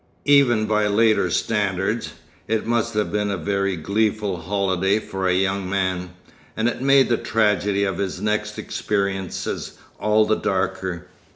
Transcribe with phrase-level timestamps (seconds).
[0.25, 2.13] Even by later standards,
[2.47, 6.09] it must have been a very gleeful holiday for a young man,
[6.57, 11.05] and it made the tragedy of his next experiences all the darker.